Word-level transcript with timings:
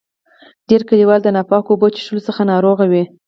ډیری 0.67 0.85
کلیوال 0.89 1.19
د 1.23 1.27
ناپاکو 1.35 1.69
اوبو 1.71 1.87
چیښلو 1.95 2.25
څخه 2.27 2.41
ناروغ 2.51 2.77
وي. 2.91 3.03